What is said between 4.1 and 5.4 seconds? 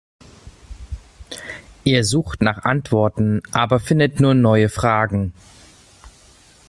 nur neue Fragen.